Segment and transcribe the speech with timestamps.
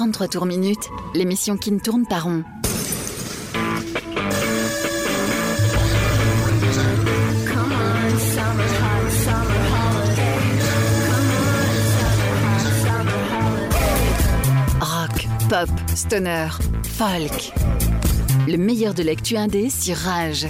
[0.00, 2.42] 33 tours minutes, l'émission qui ne tourne pas rond.
[14.80, 16.48] Rock, pop, stoner,
[16.82, 17.52] folk.
[18.48, 20.46] Le meilleur de l'actu indé sur Rage.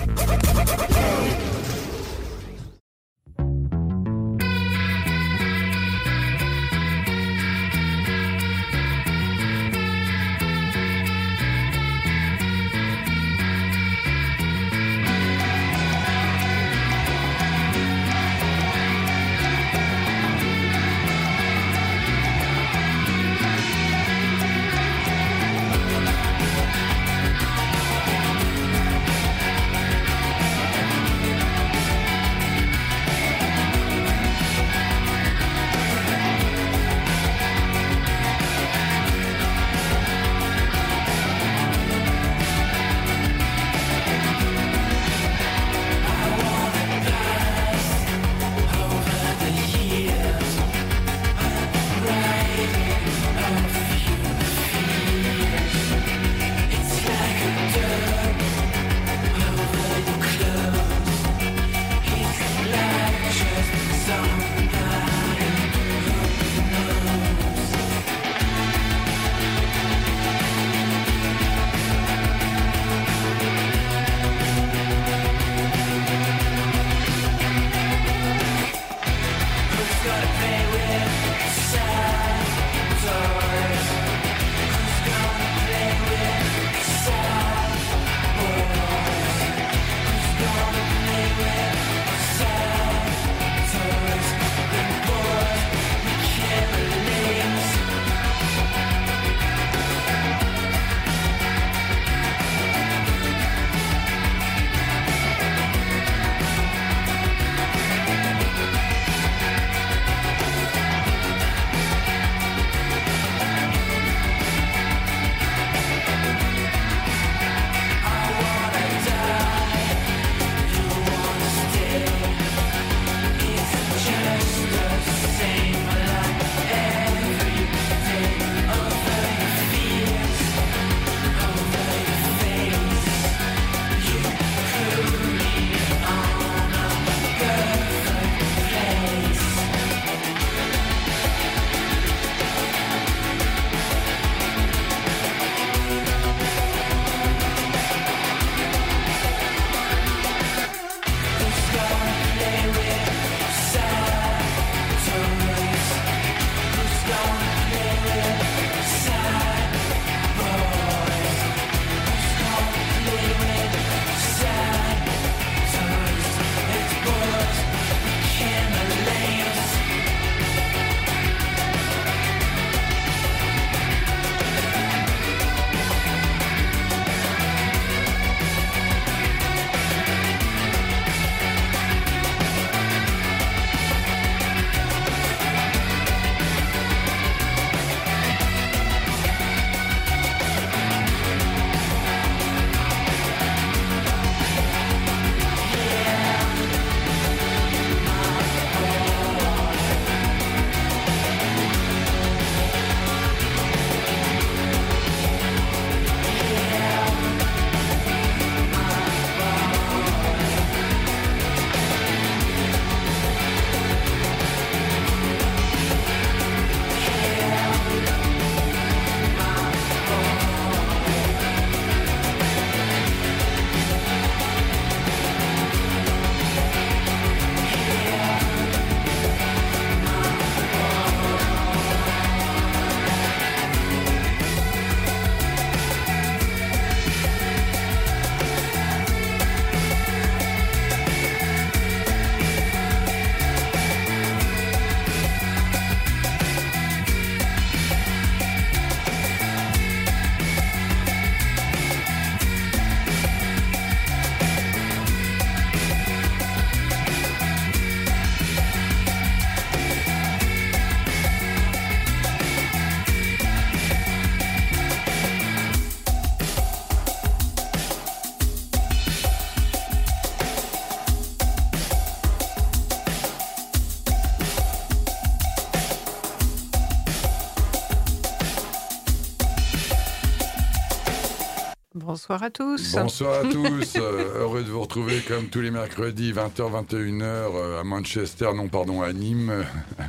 [282.31, 282.94] Bonsoir à tous.
[282.94, 283.97] Bonsoir à tous.
[283.97, 289.03] Euh, heureux de vous retrouver comme tous les mercredis, 20h, 21h à Manchester, non pardon,
[289.03, 289.65] à Nîmes.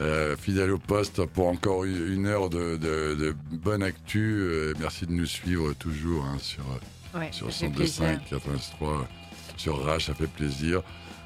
[0.00, 4.38] Euh, fidèle au poste pour encore une heure de, bonne actu.
[4.40, 6.62] Euh, merci de nous suivre toujours hein, sur,
[7.16, 9.08] ouais, sur 102.5, 83
[9.56, 10.80] sur Rage, ça fait plaisir.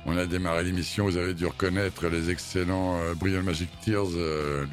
[0.07, 4.09] On a démarré l'émission, vous avez dû reconnaître les excellents Brilliant Magic Tears.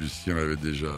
[0.00, 0.88] Lucien avait déjà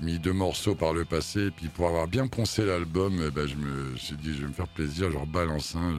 [0.00, 3.46] mis deux morceaux par le passé, et puis pour avoir bien poncé l'album, eh ben,
[3.46, 5.94] je me suis dit, je vais me faire plaisir, je rebalance un.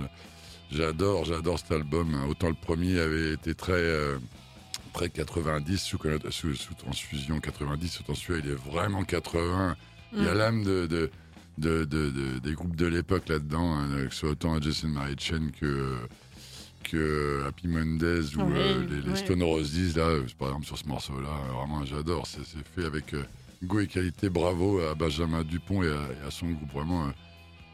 [0.72, 2.16] J'adore, j'adore cet album.
[2.30, 4.20] Autant le premier avait été très, euh,
[4.94, 5.98] très 90, sous,
[6.30, 9.76] sous, transfusion 90, autant celui-là, il est vraiment 80.
[10.14, 10.38] Il y a mm.
[10.38, 14.94] l'âme de, de, de, des groupes de l'époque là-dedans, hein, que ce soit autant Jason
[15.18, 15.98] Chen que
[16.84, 21.86] que Happy Mondays ou euh, les, Stone Roses, là, par exemple sur ce morceau-là, vraiment
[21.86, 22.26] j'adore.
[22.26, 22.42] C'est
[22.76, 23.24] fait avec euh,
[23.64, 25.92] Go et qualité, bravo à Benjamin Dupont et
[26.26, 26.72] à, son groupe.
[26.72, 27.12] Vraiment euh,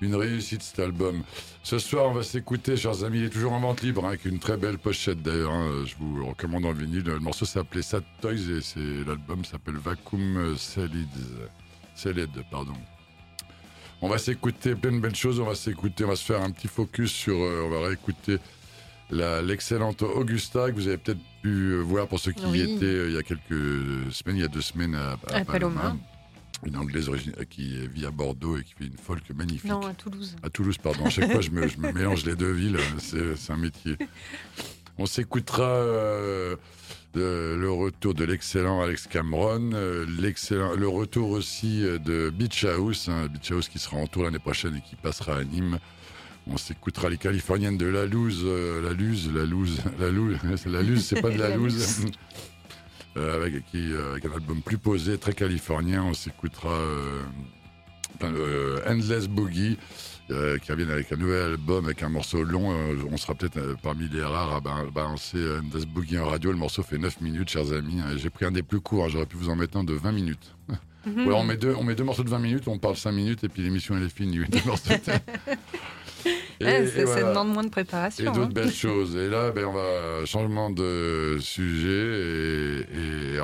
[0.01, 1.23] une réussite cet album.
[1.61, 3.19] Ce soir, on va s'écouter, chers amis.
[3.19, 5.51] Il est toujours en vente libre, hein, avec une très belle pochette d'ailleurs.
[5.51, 5.83] Hein.
[5.85, 7.03] Je vous recommande en vinyle.
[7.03, 8.33] Le morceau s'appelait Sad Toys
[8.77, 11.07] et l'album s'appelle Vacuum Salid.
[11.93, 12.73] Salid, pardon.
[14.01, 15.39] On va s'écouter plein de belles choses.
[15.39, 17.35] On va s'écouter, on va se faire un petit focus sur.
[17.35, 18.39] Euh, on va réécouter
[19.11, 23.13] l'excellente Augusta que vous avez peut-être pu voir pour ceux qui y étaient euh, il
[23.13, 25.95] y a quelques semaines, il y a deux semaines à, Paloma.
[26.65, 27.11] Une anglaise
[27.49, 29.69] qui vit à Bordeaux et qui fait une folk magnifique.
[29.69, 30.35] Non, à Toulouse.
[30.41, 31.05] À Toulouse, pardon.
[31.05, 32.77] À chaque fois, je me, mélange les deux villes.
[32.97, 33.97] C'est un métier.
[34.97, 36.55] On s'écoutera euh,
[37.13, 43.51] le retour de l'excellent Alex Cameron, euh, le retour aussi de Beach House, hein, Beach
[43.51, 45.77] House qui sera en tour l'année prochaine et qui passera à Nîmes.
[46.47, 50.37] On s'écoutera les Californiennes de La Luz, euh, La Luz, La Luz, La Luz,
[50.67, 52.05] La Luz, c'est pas de La Luz.
[53.17, 56.03] Euh, avec, euh, avec, un album plus posé, très californien.
[56.03, 56.77] On s'écoutera
[58.87, 59.77] Endless Boogie,
[60.27, 62.75] qui revient avec un nouvel album, avec un morceau long.
[63.09, 66.51] on sera peut-être parmi les rares à balancer Endless Boogie en radio.
[66.51, 68.01] Le morceau fait 9 minutes, chers amis.
[68.17, 69.09] J'ai pris un des plus courts, hein.
[69.09, 70.55] j'aurais pu vous en mettre un de 20 minutes.
[71.07, 71.31] Mhm.
[71.31, 73.49] on, met deux, on met deux morceaux de 20 minutes, on parle 5 minutes et
[73.49, 74.39] puis l'émission elle est finie.
[76.59, 78.23] Et, ça, demande moins de préparation.
[78.23, 78.49] Et d'autres hein.
[78.53, 79.15] belles choses.
[79.15, 82.85] Et là, ben, on va changement de sujet.
[82.93, 83.37] Et,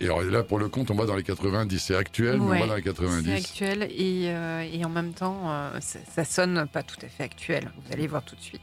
[0.00, 1.78] et, là, pour le compte, on va dans les 90.
[1.78, 3.24] C'est actuel, mais on va dans les 90.
[3.24, 7.08] C'est actuel et, euh, et, en même temps, euh, ça, ça sonne pas tout à
[7.08, 7.70] fait actuel.
[7.84, 8.60] Vous allez voir tout de suite.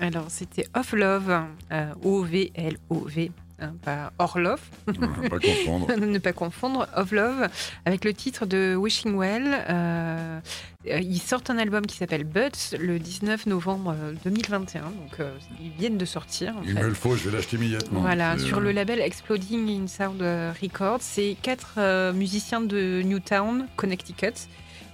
[0.00, 3.30] Alors, c'était Off Love, euh, O-V-L-O-V.
[3.58, 4.92] Hein, pas Orlov, ne
[5.30, 5.96] pas confondre.
[5.96, 7.48] ne pas confondre, Of Love,
[7.86, 9.64] avec le titre de Wishing Well.
[9.70, 10.40] Euh,
[10.88, 14.82] Euh, Ils sortent un album qui s'appelle Butts le 19 novembre euh, 2021.
[14.82, 16.54] Donc, euh, ils viennent de sortir.
[16.58, 16.82] en Il fait.
[16.82, 18.02] me le faut, je vais l'acheter immédiatement.
[18.02, 23.00] Voilà, sur euh, le label Exploding in Sound euh, Records, c'est quatre euh, musiciens de
[23.06, 24.34] Newtown, Connecticut,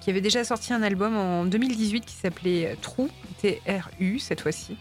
[0.02, 3.08] qui avaient déjà sorti un album en 2018 qui s'appelait True,
[3.40, 4.76] T-R-U cette fois-ci.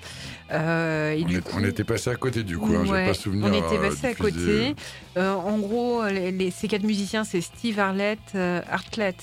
[0.52, 2.92] Euh, et On, du est- coup- on était passé à côté du coup, hein, j'ai
[2.92, 3.46] Ouais, pas souvenir.
[3.46, 4.76] on était euh, passé à côté.
[5.18, 9.16] Euh, en gros, les, les- ces quatre musiciens, c'est Steve Arlett, euh, Artlett,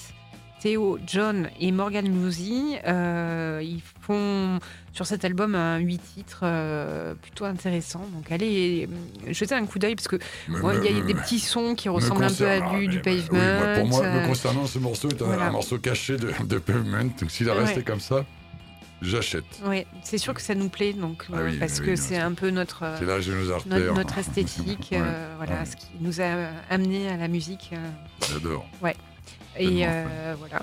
[0.62, 2.76] Theo, John et Morgan Lucy.
[2.86, 4.60] Ils font
[4.98, 8.04] sur cet album un huit titres euh, plutôt intéressants.
[8.12, 8.88] Donc allez
[9.28, 10.16] euh, jeter un coup d'œil parce que
[10.48, 13.28] ouais, il y a me- des petits sons qui ressemblent un peu à du, pavement.
[13.30, 15.46] oui, moi, pour moi, euh, me concernant, ce morceau est un, voilà.
[15.46, 17.04] un morceau caché de, de Pavement.
[17.20, 17.82] Donc s'il a resté Ouais.
[17.84, 18.24] comme ça,
[19.00, 19.44] j'achète.
[19.66, 22.16] ouais, c'est sûr que ça nous plaît donc Ah euh, oui, parce oui, que c'est
[22.18, 22.98] un peu notre euh,
[23.66, 25.64] notre, notre esthétique, Ouais, euh, voilà, ouais.
[25.64, 26.24] ce qui nous a
[26.70, 27.70] amené à la musique.
[27.72, 27.76] euh,
[28.32, 28.66] J'adore.
[29.60, 30.60] Et Tellement, euh, voilà.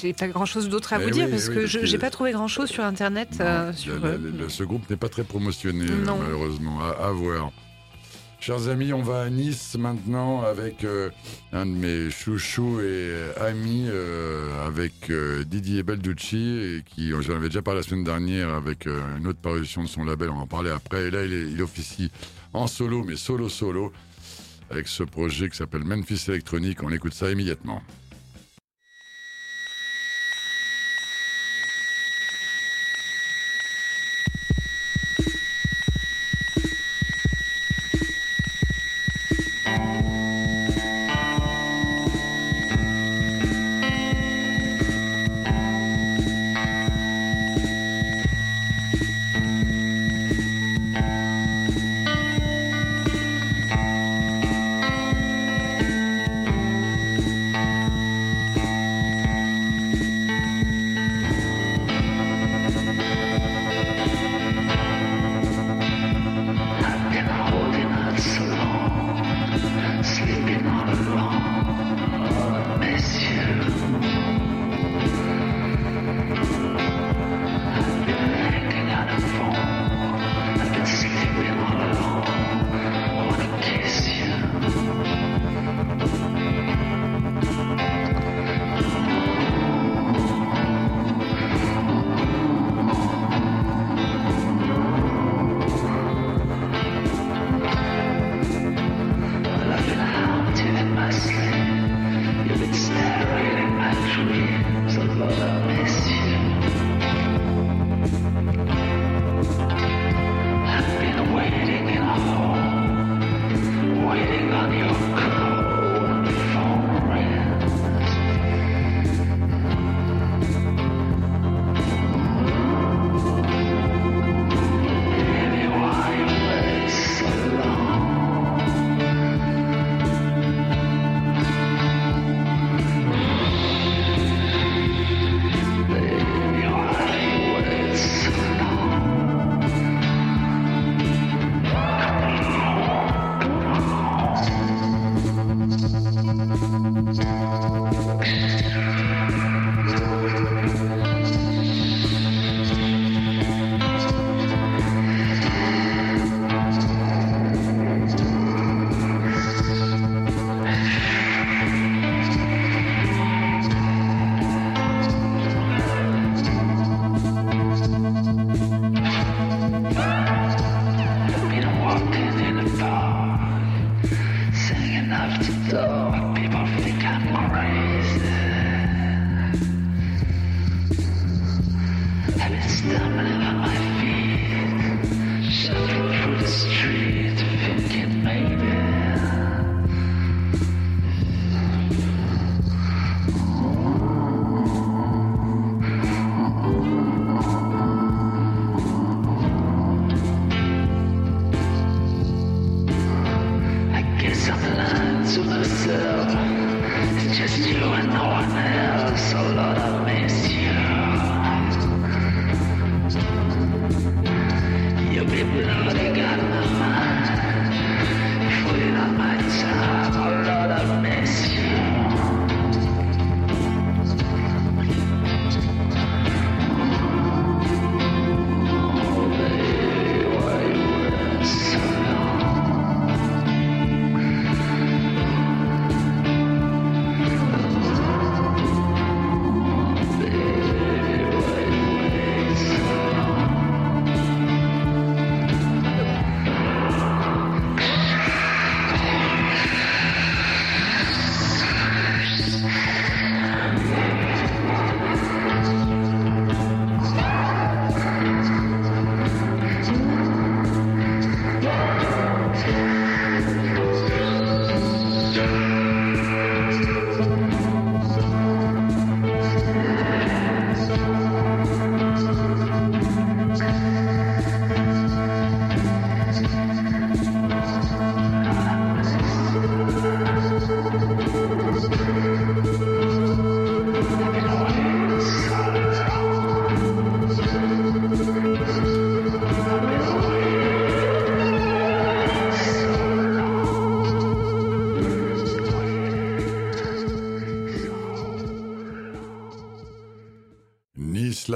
[0.00, 2.10] J'ai pas grand chose d'autre à Eh vous dire parce oui, que je j'ai pas
[2.10, 3.30] trouvé grand chose sur internet.
[3.38, 6.18] Non, euh, sur la- la- ce groupe n'est pas très promotionné, euh, Non.
[6.18, 6.80] malheureusement.
[6.82, 7.50] À, à voir.
[8.40, 11.10] Chers amis, on va à Nice maintenant avec euh,
[11.52, 17.34] un de mes chouchous et euh, amis, euh, avec euh, Didier Balducci, et qui, j'en
[17.34, 20.36] avais déjà parlé la semaine dernière avec euh, une autre parution de son label, on
[20.36, 21.06] va en parler après.
[21.08, 22.12] Et là, il, est- il officie
[22.52, 23.92] en solo, mais solo solo,
[24.70, 26.82] avec ce projet qui s'appelle Memphis Electronic.
[26.84, 27.82] On écoute ça immédiatement.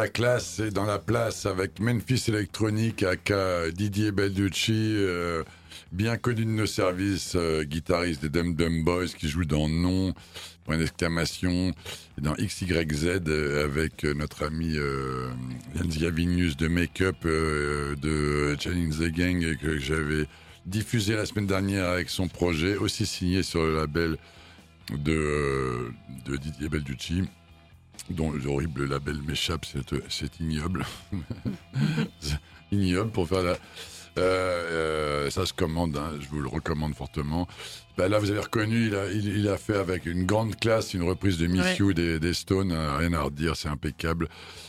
[0.02, 5.44] La classe est dans la place avec Memphis Electronic, aka Didier Belducci, euh,
[5.92, 10.12] bien connu de nos services, euh, guitariste des Dum Dum Boys qui joue dans Non,
[10.64, 11.70] point d'exclamation,
[12.18, 14.74] dans XYZ euh, avec notre ami
[15.76, 20.26] Jens Gavinius de Make-up de Challenge the Gang que j'avais
[20.66, 24.16] diffusé la semaine dernière avec son projet, aussi signé sur le label
[24.98, 25.92] de
[26.26, 27.22] Didier Belducci
[28.10, 29.66] dont l'horrible label m'échappe,
[30.08, 30.84] c'est ignoble.
[32.72, 33.56] ignoble pour faire la.
[34.18, 37.48] Euh, euh, ça se commande, hein, je vous le recommande fortement.
[37.96, 41.02] Ben là, vous avez reconnu, il a, il, a, fait avec une grande classe une
[41.02, 44.28] reprise de Miss You des, des, Stones, hein, rien à redire, c'est impeccable,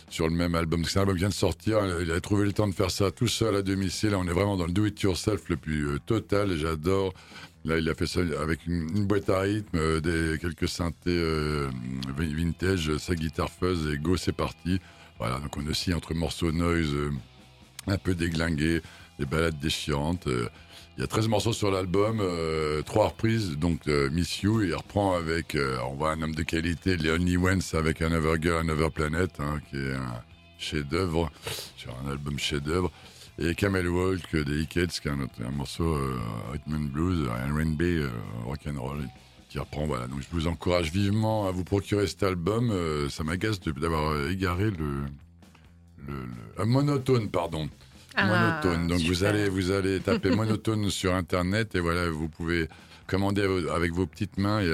[0.10, 0.86] sur le même album.
[0.86, 3.12] C'est un album qui vient de sortir, il a trouvé le temps de faire ça
[3.12, 4.16] tout seul à domicile.
[4.16, 7.14] On est vraiment dans le do-it-yourself le plus euh, total, et j'adore.
[7.66, 11.70] Là, il a fait ça avec une, boîte à rythme, euh, des, quelques synthés euh,
[12.18, 14.82] vintage, sa guitare fuzz et go, c'est parti.
[15.18, 17.12] Voilà, donc on aussi entre morceaux noise euh,
[17.88, 18.82] un peu déglingués,
[19.18, 20.28] des balades déchirantes.
[20.28, 22.22] il y a 13 morceaux sur l'album,
[22.86, 27.42] trois reprises, donc Miss You, il reprend avec, on voit un homme de qualité, Leon
[27.42, 30.24] Wentz avec Another Girl, Another Planet, hein, qui est un
[30.58, 31.30] chef-d'œuvre,
[31.78, 32.92] sur un album chef-d'œuvre.
[33.40, 36.20] Et Camel Walk des Hickets, qui est un, autre, un morceau euh,
[36.52, 38.10] rhythm blues, un R&B euh,
[38.46, 39.08] rock'n'roll
[39.50, 39.88] qui reprend.
[39.88, 42.70] Voilà, donc je vous encourage vivement à vous procurer cet album.
[42.70, 45.06] Euh, ça m'agace d'avoir égaré le,
[46.08, 47.70] le, monotone, pardon.
[48.16, 48.88] Ah, monotone.
[48.88, 52.68] Donc vous allez vous allez taper monotone sur internet et voilà, vous pouvez
[53.14, 54.62] commander avec vos petites mains.
[54.62, 54.72] Et,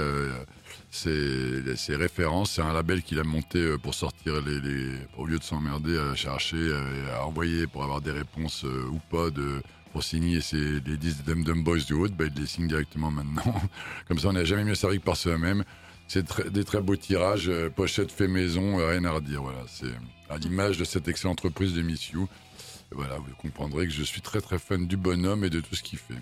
[0.91, 2.51] ses, références.
[2.51, 6.15] C'est un label qu'il a monté euh, pour sortir les, au lieu de s'emmerder à
[6.15, 10.79] chercher, euh, à envoyer pour avoir des réponses euh, ou pas de pour signer ses,
[10.81, 13.55] les 10 Dum Dum Boys du haut, bah, il les signe directement maintenant.
[14.07, 15.63] Comme ça, on n'a jamais mieux servi que par soi-même.
[16.07, 19.41] C'est des très beaux tirages, pochette fait maison, rien à redire.
[19.41, 19.93] Voilà, c'est
[20.29, 22.27] à l'image de cette excellente entreprise de Miss You.
[22.91, 25.83] Voilà, vous comprendrez que je suis très très fan du bonhomme et de tout ce
[25.83, 26.21] qu'il fait.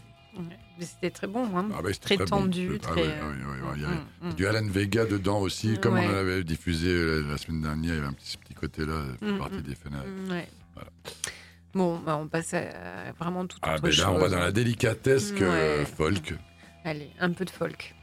[0.80, 1.70] C'était très bon, hein.
[1.76, 2.78] ah bah, très, tendu.
[2.80, 3.04] très...
[3.04, 4.34] mm, mm.
[4.34, 7.96] du Alan Vega dedans aussi, comme on en avait diffusé euh, la semaine dernière, il
[7.96, 10.06] y avait un petit, petit côté-là, mm, partie des fenêtres.
[10.28, 10.90] Voilà.
[11.74, 14.04] Bon, bah, on passe à vraiment tout ah, autre chose.
[14.04, 15.44] Là, on va dans la délicatesque
[15.96, 16.36] folk.
[16.84, 17.96] Allez, un peu de folk.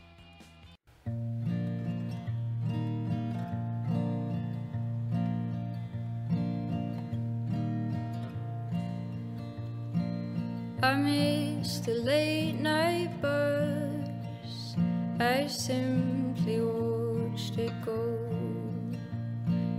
[10.84, 14.76] I miss the late night bus.
[15.18, 18.02] I simply watched it go.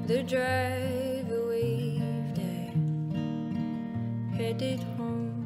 [0.08, 2.74] The driver waved at,
[4.36, 5.46] headed home.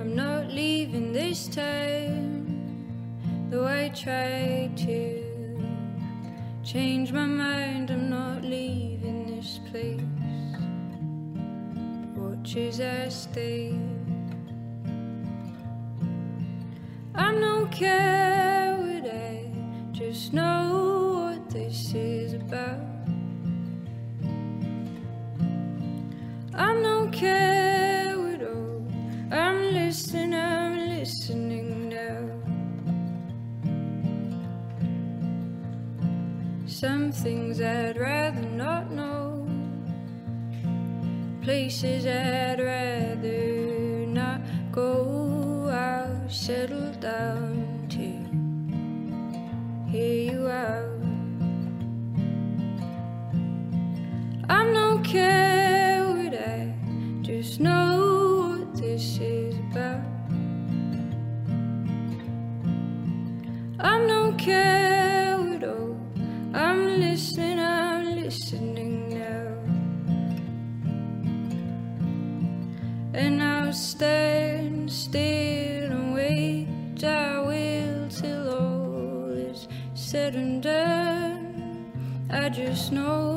[0.00, 2.40] I'm not leaving this time,
[3.50, 5.60] though I tried to
[6.64, 7.90] change my mind.
[7.90, 10.23] I'm not leaving this place
[12.44, 13.72] choose I stay.
[17.14, 19.50] I'm no coward, I
[19.92, 22.80] just know what this is about.
[26.52, 28.86] I'm no coward, oh,
[29.30, 32.28] I'm listening, I'm listening now.
[36.66, 38.43] Some things I'd rather
[41.44, 42.93] places I'd rather
[82.74, 83.33] snow.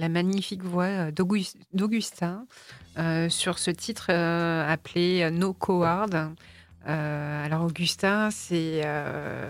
[0.00, 2.46] La magnifique voix euh, d'Augus- d'Augustin
[2.98, 6.32] euh, sur ce titre euh, appelé No Coward.
[6.88, 8.82] Euh, alors Augustin, c'est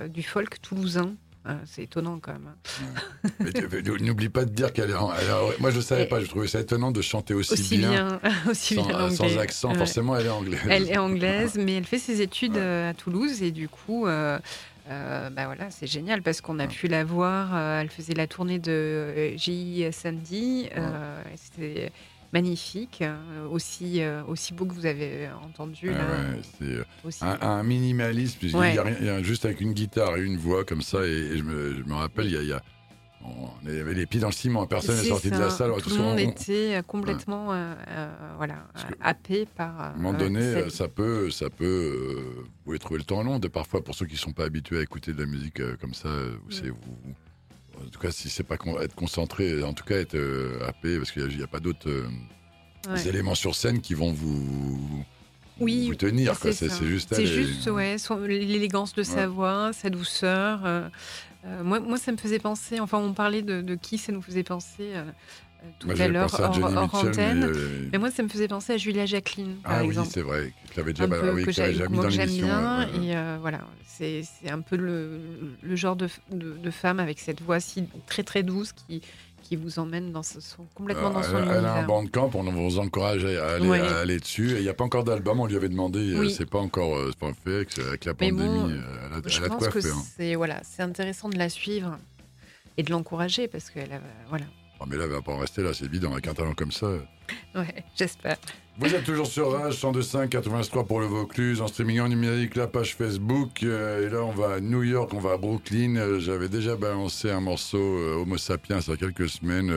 [0.08, 1.14] du folk toulousain.
[1.46, 2.50] Euh, c'est étonnant quand même.
[2.52, 3.44] hein.
[4.02, 6.20] N'oublie pas de dire qu'elle est, Moi, je savais Et- pas.
[6.20, 9.70] Je trouvais ça étonnant de chanter aussi, Aussi bien, aussi sans, bien sans accent.
[9.70, 9.78] Ouais.
[9.78, 10.60] Forcément, elle est anglaise.
[10.68, 12.88] Elle est anglaise, mais elle fait ses études Ouais.
[12.90, 14.06] à Toulouse et du coup,
[14.90, 17.54] euh, bah voilà, c'est génial parce qu'on a pu la voir.
[17.54, 19.86] euh, elle faisait la tournée de euh, J.
[19.92, 20.68] Sandy.
[20.76, 21.92] euh, C'était
[22.32, 23.02] magnifique,
[23.50, 25.96] aussi aussi beau que vous avez entendu ouais,
[26.58, 27.24] c'est aussi.
[27.24, 28.38] un, un minimalisme.
[28.74, 30.98] y a rien- juste avec une guitare et une voix comme ça.
[31.04, 32.62] Et, et je, me, je me rappelle, il y a, il y a-
[33.22, 34.66] on avait les pieds dans le ciment.
[34.66, 35.70] Personne n'est sorti de la salle.
[35.82, 38.54] Tout le monde qu'on- était euh, complètement euh, euh, voilà,
[38.88, 39.78] que- happé par.
[39.80, 43.04] À un moment donné, euh, euh, ça peut, ça peut, euh, vous pouvez trouver le
[43.04, 43.38] temps long.
[43.38, 45.94] De parfois, pour ceux qui sont pas habitués à écouter de la musique euh, comme
[45.94, 47.14] ça, euh, vous, savez, vous- vous-
[47.86, 50.96] en tout cas, si c'est pas con- être concentré, en tout cas être euh, happé,
[50.98, 52.06] parce qu'il n'y a, pas d'autres euh,
[52.88, 53.08] ouais.
[53.08, 55.04] éléments sur scène qui vont vous,
[55.60, 56.34] Oui, vous tenir.
[56.36, 59.26] C'est juste C'est juste, ouais, l'élégance de sa Ouais.
[59.26, 60.60] voix, sa douceur.
[60.64, 60.88] euh,
[61.46, 64.22] euh, moi, moi, ça me faisait penser, enfin, on parlait de, de qui ça nous
[64.22, 65.04] faisait penser euh,
[65.62, 67.50] euh, tout Moi, à l'heure hors, hors antenne.
[67.50, 70.52] mais, Mais, moi, ça me faisait penser à Julia Jacqueline, par ah oui, c'est vrai.
[70.72, 72.46] Je l'avais déjà, peu oui, que que mis dans que j'aime l'émission.
[72.46, 72.78] bien.
[72.80, 73.06] ouais, ouais.
[73.36, 75.20] Et voilà, c'est c'est un peu le,
[75.62, 79.02] le genre de, de, de femme avec cette voix si très très douce qui,
[79.50, 81.86] qui vous emmène dans ce- son, complètement dans son elle, elle a un univers.
[81.88, 83.80] bandcamp, on vous encourage à aller, Ouais.
[83.80, 84.52] à aller dessus.
[84.54, 86.30] Il n'y a pas encore d'album, on lui avait demandé, euh, Oui.
[86.32, 89.44] c'est pas encore euh, pas fait, avec, la pandémie, bon, euh, elle a, Je elle
[89.44, 89.94] a de pense quoi que faire.
[90.16, 91.98] c'est voilà, intéressant de la suivre
[92.76, 94.44] et de l'encourager parce qu'elle a voilà.
[94.78, 96.70] Oh, mais là, elle va pas en rester là, c'est évident, avec un talent comme
[96.70, 96.86] ça.
[97.56, 98.36] Ouais, j'espère.
[98.80, 102.66] Vous êtes toujours sur Rage 102.5 83 pour le Vaucluse, en streaming en numérique, la
[102.66, 103.62] page Facebook.
[103.62, 105.96] euh, et là, on va à New York, on va à Brooklyn.
[105.96, 109.70] Euh, J'avais déjà balancé un morceau euh, Homo Sapiens il y a quelques semaines.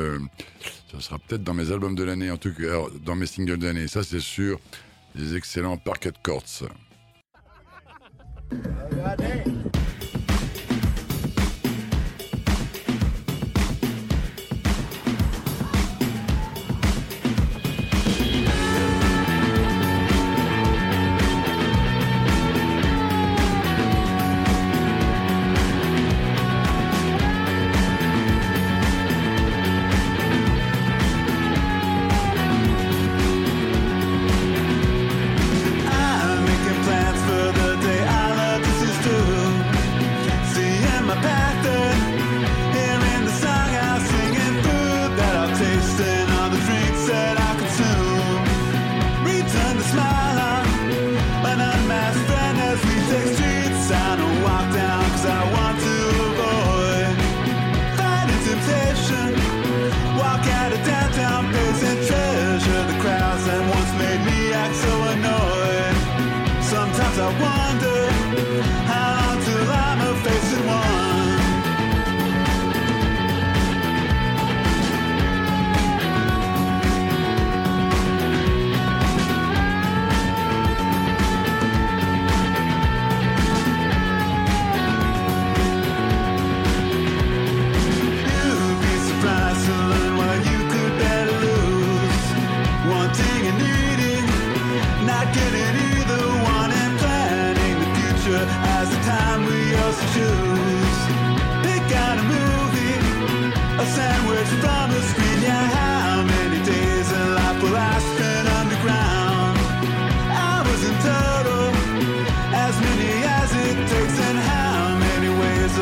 [0.90, 3.68] ça sera peut-être dans mes albums de l'année, en tout cas dans mes singles de
[3.68, 3.90] l'année.
[3.90, 4.58] Ça, c'est sûr.
[5.16, 6.64] Les excellents Parquet Courts.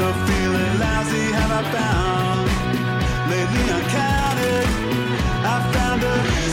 [0.02, 1.32] also feeling lousy.
[1.32, 2.48] Have I found
[3.30, 3.66] lately?
[3.72, 4.68] I counted.
[5.46, 6.51] I found a.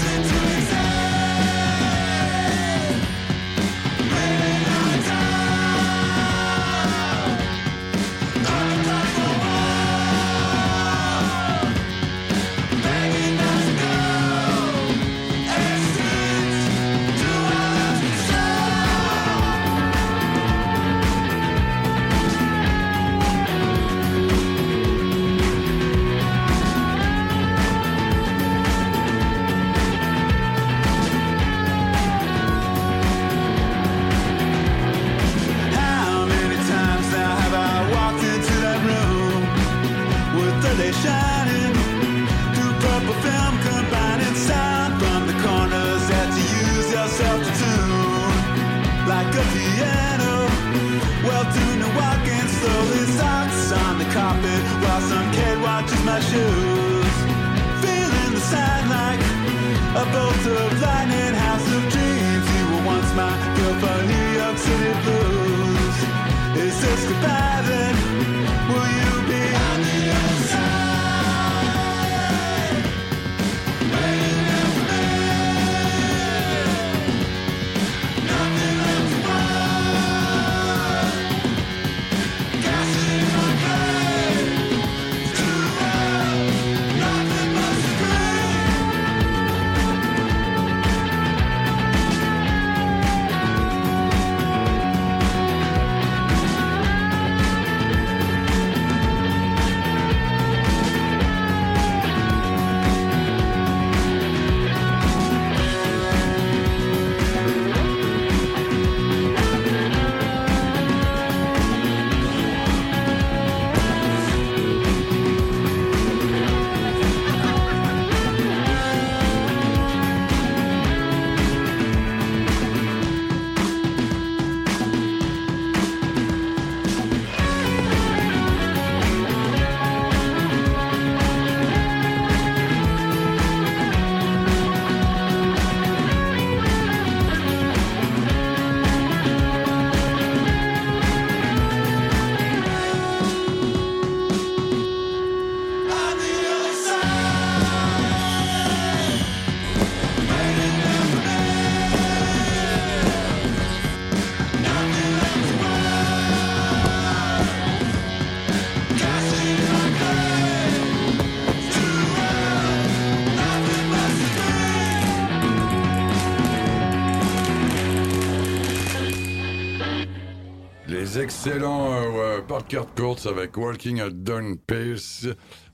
[171.44, 175.26] Les excellents euh, ouais, Parker Courts avec Walking at Dawn Pace,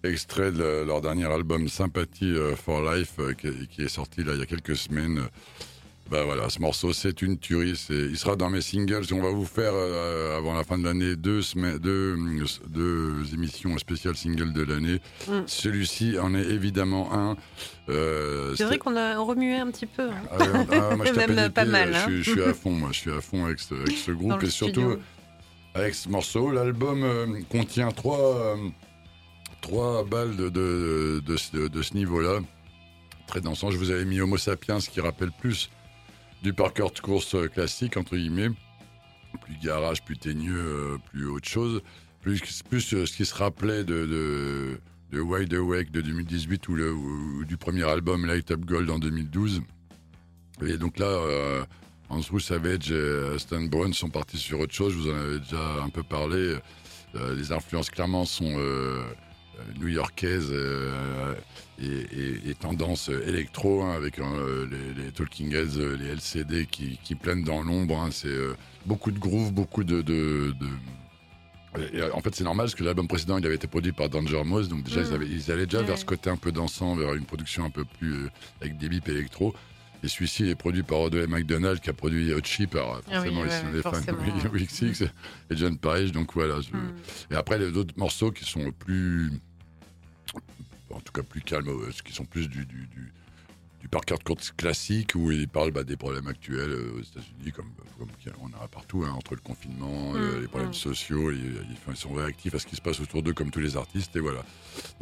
[0.02, 4.32] extrait de leur dernier album Sympathy euh, for Life euh, qui, qui est sorti là
[4.34, 5.22] il y a quelques semaines.
[6.10, 9.06] Bah voilà, ce morceau c'est une tuerie, il sera dans mes singles.
[9.12, 11.40] On va vous faire euh, avant la fin de l'année deux,
[11.80, 12.16] deux,
[12.68, 15.00] deux émissions spéciales singles de l'année.
[15.26, 15.32] Mm.
[15.46, 17.36] Celui-ci en est évidemment un.
[17.88, 20.02] Euh, C'est vrai qu'on a remué un petit peu.
[20.10, 20.14] hein.
[20.30, 20.36] ah
[20.90, 22.02] ah, moi, je Même pas mal, Je, hein.
[22.06, 24.18] suis- je suis à fond, moi, je suis à fond avec ce, avec ce Dans
[24.18, 24.98] groupe et surtout studio.
[25.74, 26.50] Avec ce morceau.
[26.50, 28.56] L'album euh, contient trois, euh,
[29.60, 32.40] trois balles de, de, ce- niveau-là,
[33.26, 33.70] très dansant.
[33.70, 35.70] Je vous avais mis Homo sapiens, qui rappelle plus
[36.42, 38.50] du parkour de course euh, classique entre guillemets,
[39.42, 41.82] plus garage, plus teigneux, plus autre chose,
[42.20, 44.80] plus plus ce qui se rappelait de, de
[45.12, 48.98] de Wide Awake de 2018 ou, le, ou du premier album Light Up Gold en
[48.98, 49.62] 2012.
[50.66, 51.06] Et donc là,
[52.08, 54.92] Andrew Savage et Stan Brown sont partis sur autre chose.
[54.92, 56.56] Je vous en avais déjà un peu parlé.
[57.16, 59.02] Euh, les influences clairement sont euh,
[59.58, 60.52] euh, new-yorkaises
[61.80, 66.98] et, et, et tendance électro hein, avec euh, les, les Talking Heads, les LCD qui,
[67.02, 67.98] qui planent dans l'ombre.
[67.98, 68.08] hein.
[68.12, 68.54] C'est euh,
[68.86, 70.68] beaucoup de groove, beaucoup de, de, de-
[71.92, 74.44] et, en fait, c'est normal parce que l'album précédent, il avait été produit par Danger
[74.44, 75.84] Mouse, donc déjà, ils, avaient- ils allaient déjà Ouais.
[75.86, 78.88] vers ce côté un peu dansant, vers une production un peu plus euh, avec des
[78.88, 79.52] bips électro.
[80.04, 82.74] Et celui-ci est produit par Odo McDonald qui a produit Hot Chip.
[82.74, 86.12] Alors, Ah oui, forcément, ouais, sont ouais, des fans de Week Six et John Parrish.
[86.12, 86.60] Donc voilà.
[86.60, 86.94] je- Mm.
[87.30, 89.30] Et après, les autres morceaux qui sont plus.
[90.90, 92.66] En tout cas, plus calmes, euh, qui sont plus du.
[92.66, 93.12] du, du
[93.80, 97.66] du Parker Court classique où il parle bah, des problèmes actuels euh, aux États-Unis, comme,
[98.40, 100.74] on en a partout, hein, entre le confinement, euh, Mm, les problèmes mm.
[100.74, 103.60] sociaux, ils, ils- ils sont réactifs à ce qui se passe autour d'eux, comme tous
[103.60, 104.42] les artistes, et voilà.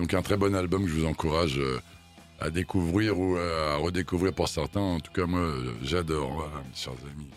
[0.01, 1.79] Donc un très bon album que je vous encourage euh,
[2.43, 4.81] à découvrir ou euh, à redécouvrir pour certains.
[4.81, 7.29] En tout cas, moi, euh, j'adore, voilà, mes chers amis.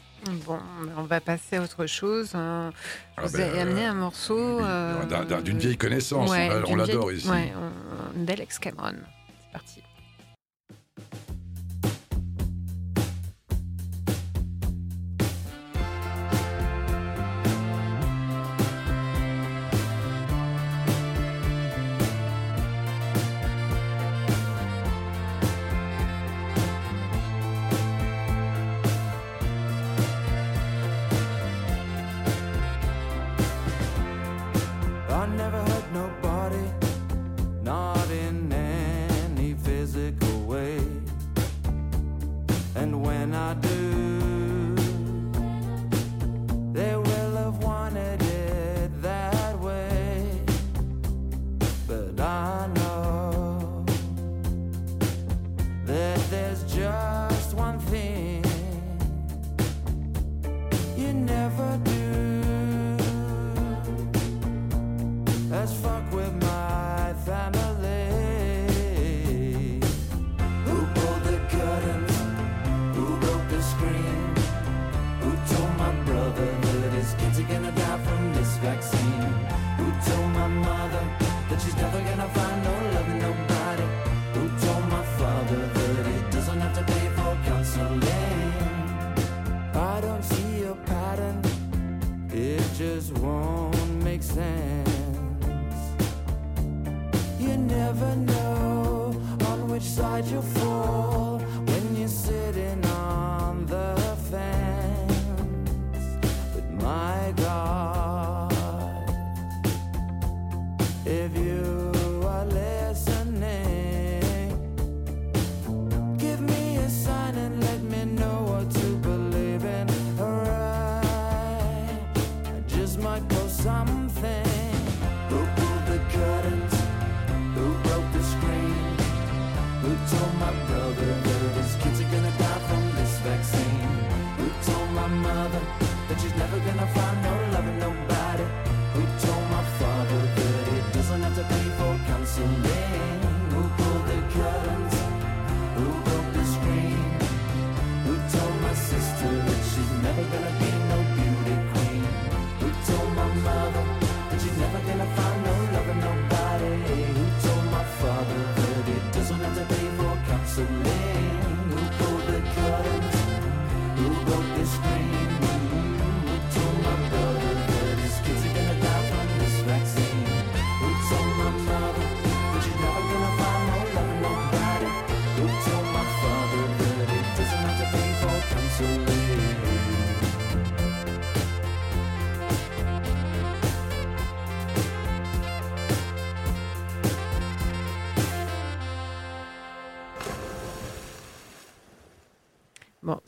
[0.46, 0.58] Bon,
[0.98, 2.34] on va passer à autre chose.
[2.34, 2.72] hein.
[3.16, 4.58] Ah Vous ben, avez amené un morceau.
[4.58, 7.30] oui, euh, d'un- D'une vieille connaissance, ouais, on, l'adore vieille- ici.
[7.30, 8.94] Ouais, on- d'Alex Cameron.
[8.96, 9.82] C'est parti.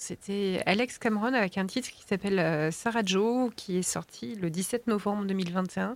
[0.07, 4.49] C'était Alex Cameron avec un titre qui s'appelle euh, Sarah Joe, qui est sorti le
[4.49, 5.95] 17 novembre 2021.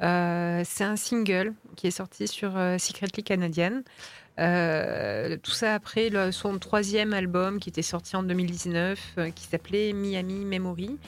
[0.00, 3.82] Euh, c'est un single qui est sorti sur euh, Secretly Canadian.
[4.38, 10.46] Tout ça après son troisième album qui était sorti en 2019, euh, qui s'appelait Miami
[10.46, 10.98] Memory.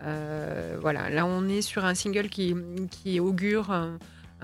[0.00, 2.56] Voilà, là on est sur un single qui,
[2.90, 3.72] qui augure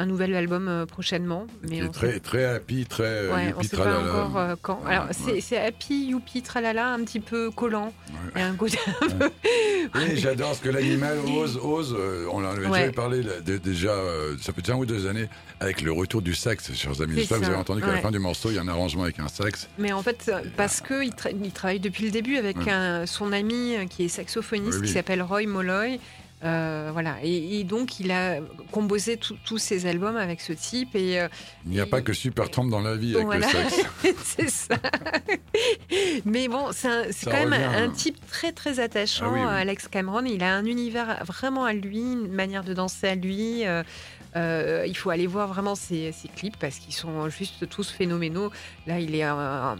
[0.01, 1.47] un, nouvel album euh, prochainement.
[1.67, 4.11] On est très, très happy, très euh, Ouais, on youpi sait pas tralala.
[4.25, 4.81] encore euh, quand.
[4.85, 5.41] Ouais, Alors, ouais.
[5.41, 7.93] c'est happy, youpi, tralala, un petit peu collant.
[8.37, 9.31] Et un côté un peu.
[9.95, 11.97] Oui, j'adore ce que l'animal ose, ose.
[11.99, 15.81] euh, on en avait déjà parlé déjà, euh, ça fait un ou deux années, avec
[15.83, 17.15] le retour du sax, chers amis.
[17.17, 19.05] J'espère que vous avez entendu qu'à la fin du morceau, il y a un arrangement
[19.05, 19.69] avec un sax.
[19.79, 21.11] Mais en fait, parce qu'il
[21.43, 24.87] il travaille depuis le début avec un- son ami qui est saxophoniste, Oui, oui.
[24.89, 25.99] qui s'appelle Roy Molloy.
[26.43, 28.39] Euh, voilà, et, et donc il a
[28.71, 31.29] composé tous ses albums avec ce type et euh,
[31.67, 33.47] Il n'y a pas que Super Trump dans la vie avec Voilà.
[33.47, 33.83] le sax.
[34.25, 34.77] c'est ça.
[36.25, 37.91] Mais bon, c'est quand même un, hein.
[37.91, 39.47] type très très attachant, Ah oui, oui.
[39.49, 40.25] Alex Cameron.
[40.25, 43.65] Il a un univers vraiment à lui, une manière de danser à lui.
[43.67, 48.51] euh, il faut aller voir vraiment ses, ses clips parce qu'ils sont juste tous phénoménaux.
[48.87, 49.77] Là, il est un-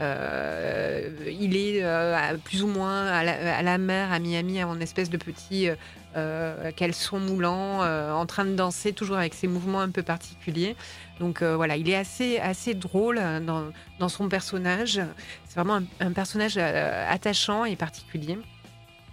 [0.00, 5.16] euh, il est euh, plus ou moins à la, mer, à Miami, en espèce de
[5.16, 5.74] petit euh,
[6.16, 10.76] euh, caleçon moulant, en train de danser, toujours avec ses mouvements un peu particuliers.
[11.20, 15.00] Donc voilà, il est assez, assez drôle dans, dans son personnage.
[15.48, 18.38] C'est vraiment un, personnage attachant et particulier.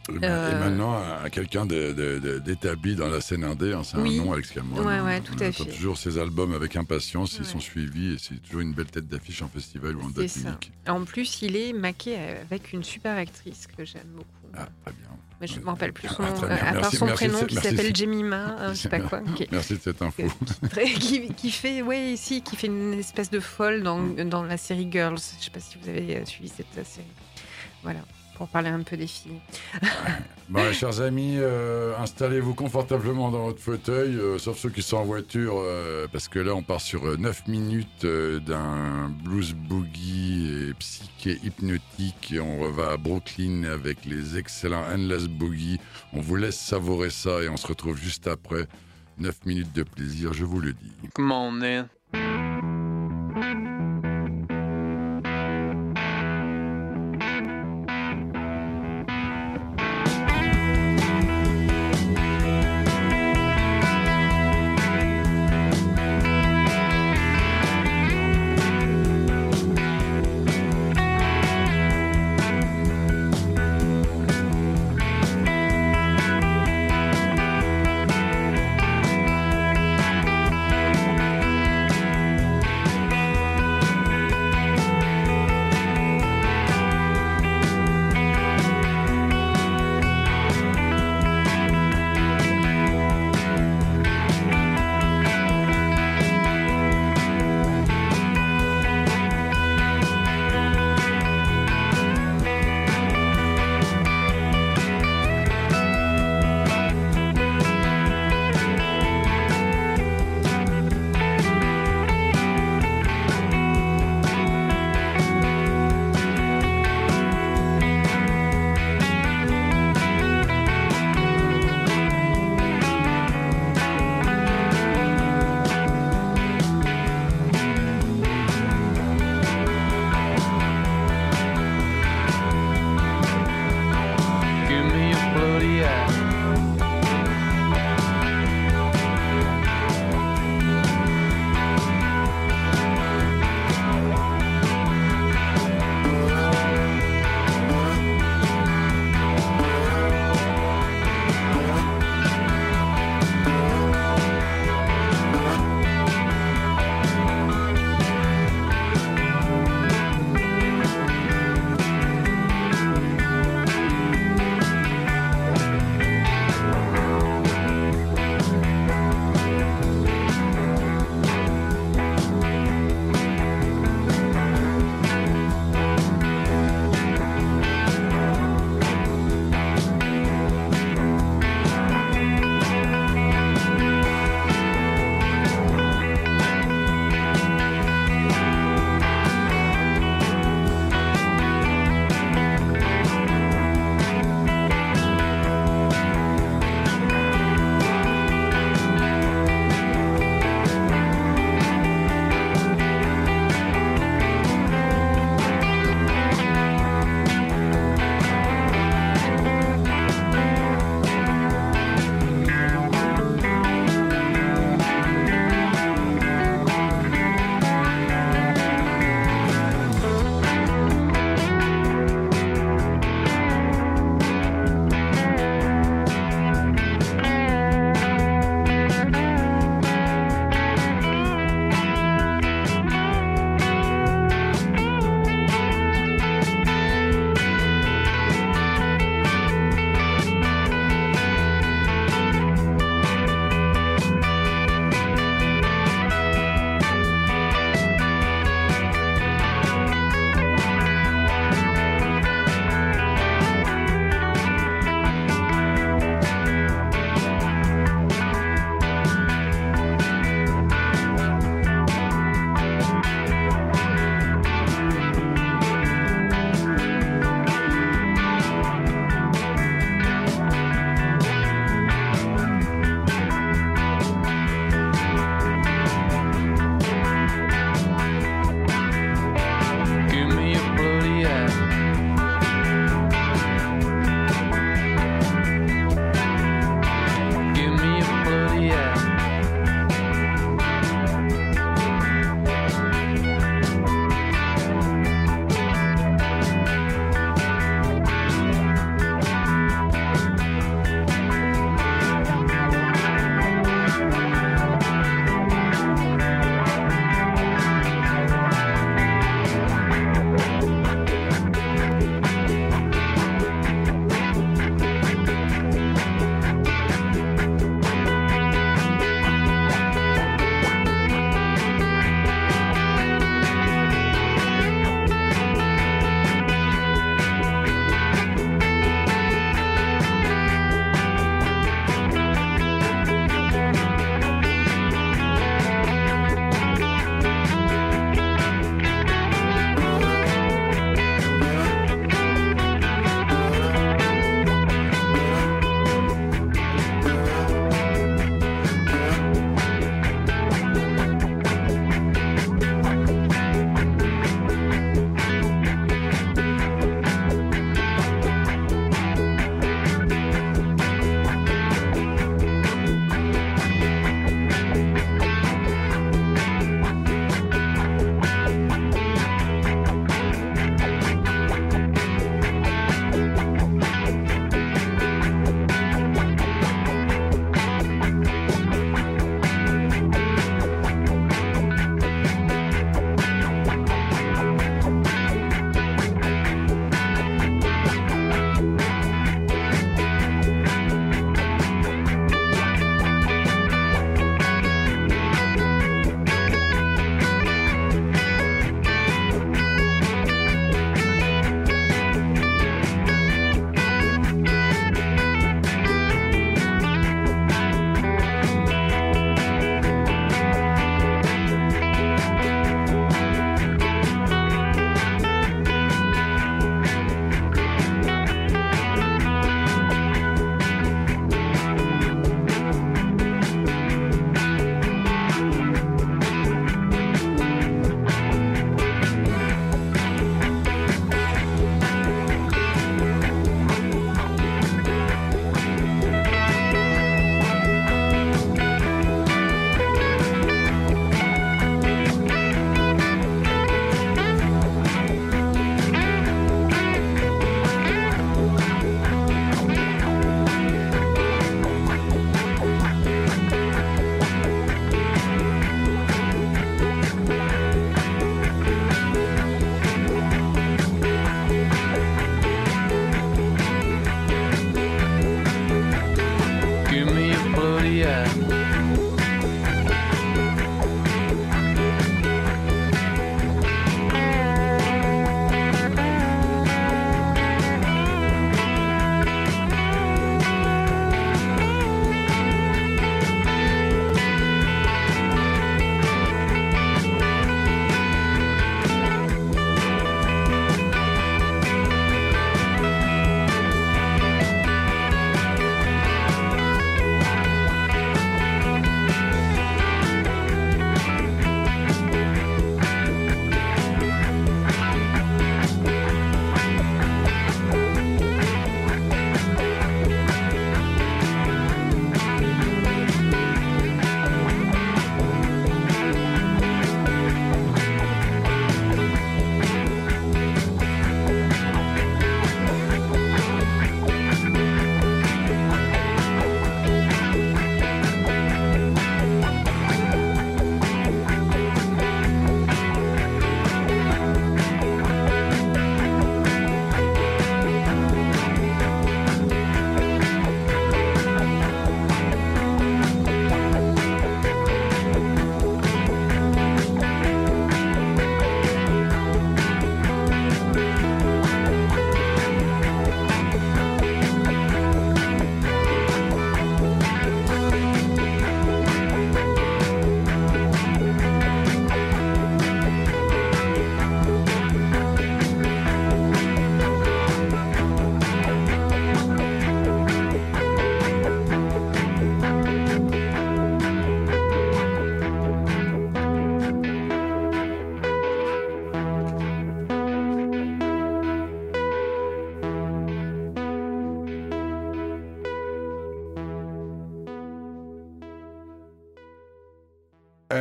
[0.10, 0.94] Et Euh, maintenant,
[1.24, 4.20] à quelqu'un d'établi dans la scène indé, hein, c'est Oui.
[4.20, 4.84] un nom, Alex Cameron.
[4.86, 5.66] Ouais, ouais, tout On à fait.
[5.66, 9.42] toujours ses albums avec impatience, ils sont suivis, et c'est toujours une belle tête d'affiche
[9.42, 10.72] en festival ou en date unique.
[10.88, 14.28] En plus, il est maqué avec une super actrice que j'aime beaucoup.
[14.58, 15.10] Ah, très bien.
[15.42, 17.46] Mais je ne me rappelle plus son Ah, nom, euh, à part son merci prénom
[17.46, 19.22] qui s'appelle Jemima, hein, je sais pas quoi.
[19.38, 20.24] qui- Merci de cette info.
[21.00, 24.90] qui, qui fait, ouais, ici, qui fait une espèce de folle dans, dans la série
[24.92, 25.18] Girls.
[25.18, 27.08] Je ne sais pas si vous avez euh, suivi cette euh, série.
[27.84, 28.02] Voilà,
[28.40, 29.40] pour parler un peu des filles.
[30.48, 35.04] Bon, chers amis, euh, installez-vous confortablement dans votre fauteuil, euh, sauf ceux qui sont en
[35.04, 40.70] voiture, euh, parce que là, on part sur euh, 9 minutes euh, d'un blues boogie
[40.70, 45.80] et psyché hypnotique, et on va à Brooklyn avec les excellents Endless Boogie.
[46.14, 48.66] On vous laisse savourer ça, et on se retrouve juste après.
[49.20, 50.92] 9 minutes de plaisir, je vous le dis.
[51.14, 51.88] Come on, man.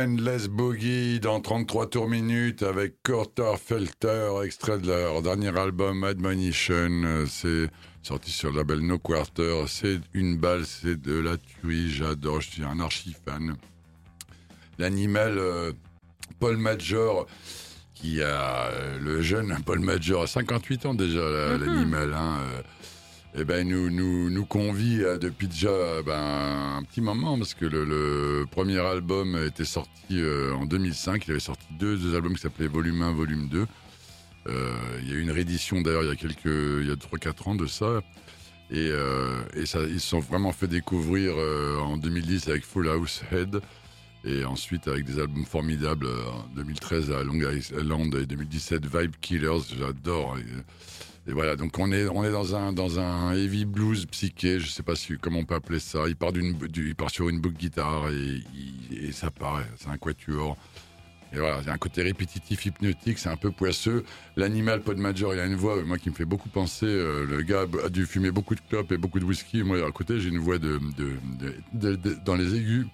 [0.03, 7.25] Endless Boogie dans 33 tours minutes avec Corter Felter, extrait de leur dernier album Admonition.
[7.27, 7.69] C'est
[8.01, 9.65] sorti sur le label No Quarter.
[9.67, 11.89] C'est une balle, c'est de la tuerie.
[11.91, 13.55] J'adore, je suis un archi fan.
[14.77, 15.73] L'animal euh,
[16.39, 17.27] Paul Major,
[17.93, 21.65] qui a euh, le jeune Paul Major, à 58 ans déjà, Mhm.
[21.65, 22.13] l'animal.
[22.13, 22.61] Hein, euh,
[23.35, 28.45] eh ben, nous, nous, nous convie depuis déjà ben, un petit moment, parce que le,
[28.49, 31.27] premier album était sorti euh, en 2005.
[31.27, 33.67] Il avait sorti deux, deux albums qui s'appelaient Volume 1, Volume 2.
[34.47, 37.67] Euh, il y a eu une réédition d'ailleurs il y a a 3-4 ans de
[37.67, 38.01] ça.
[38.71, 41.35] Et, euh, et ils se sont vraiment fait découvrir
[41.83, 43.61] en 2010 avec Full House Head.
[44.25, 49.61] Et ensuite avec des albums formidables en 2013 à Long Island et 2017 Vibe Killers,
[49.77, 50.35] j'adore.
[51.29, 54.67] Et, voilà, donc on est, on est dans un, dans un heavy blues psyché, je
[54.67, 55.99] sais pas si, comment on peut appeler ça.
[56.07, 58.41] Il part, d'une, du- il part sur une book guitare et,
[58.91, 60.57] il- et ça part, c'est un quatuor.
[61.31, 64.03] Et voilà, c'est un côté répétitif, hypnotique, c'est un peu poisseux.
[64.35, 66.87] L'animal Pod Major, il a une voix, moi, qui me fait beaucoup penser.
[66.87, 69.61] euh, le gars a dû fumer beaucoup de clopes et beaucoup de whisky.
[69.61, 72.87] Moi, à côté, j'ai une voix de, de- de- de- de- dans les aigus.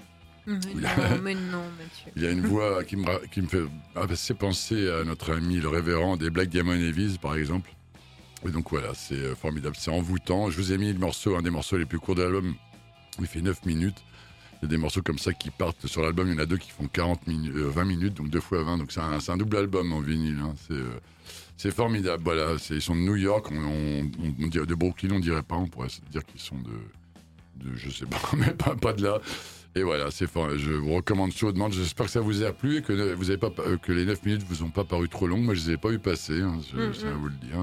[0.48, 2.12] Mais Il a- non, mais non, Mathieu.
[2.18, 3.64] Il y a une voix qui me, qui me fait
[3.96, 7.72] assez penser à notre ami le révérend des Black Diamond Evis, par exemple.
[8.48, 10.50] Et donc voilà, c'est euh, formidable, c'est envoûtant.
[10.50, 12.54] Je vous ai mis le morceau, un des morceaux les plus courts de l'album.
[13.20, 14.04] Il fait 9 minutes.
[14.62, 16.28] Il y a des morceaux comme ça qui partent sur l'album.
[16.28, 18.78] Il y en a deux qui font 40 minutes, 20 minutes, donc deux fois 20.
[18.78, 19.00] Donc c'est
[19.32, 20.38] un, double album en vinyle.
[20.44, 20.54] hein.
[20.68, 21.00] C'est euh,
[21.58, 22.22] c'est formidable.
[22.24, 23.48] Voilà, ils sont de New York.
[23.52, 24.12] On, on-
[24.44, 25.56] on dirait de Brooklyn, on dirait pas.
[25.56, 29.20] On pourrait dire qu'ils sont de, de, je sais pas, mais pas, pas de là.
[29.78, 30.50] Et voilà, c'est fort.
[30.58, 31.70] Je vous recommande chaudement.
[31.70, 34.24] J'espère que ça vous a plu et que vous avez pas euh, que les 9
[34.26, 35.44] minutes vous ont pas paru trop longues.
[35.44, 36.42] Moi, je les ai pas eu passer.
[36.42, 37.58] hein, je, Mm, je tiens à vous le dire.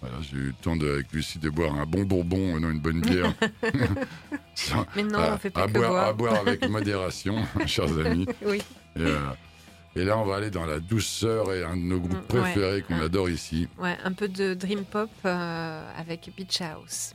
[0.00, 2.70] Voilà, j'ai eu le temps de, avec Lucie de boire un bon bourbon, euh, non
[2.70, 3.34] une bonne bière.
[4.54, 6.06] Ça, Mais non, à, on fait pas à que boire, boire.
[6.08, 7.36] à boire avec modération,
[7.66, 8.26] chers amis.
[8.42, 8.62] Oui.
[8.96, 9.18] Et, euh,
[9.96, 12.40] et là, on va aller dans la douceur et un de nos groupes Mm, ouais.
[12.42, 13.68] préférés qu'on adore ici.
[13.78, 17.12] Ouais, un peu de dream pop euh, avec Beach House.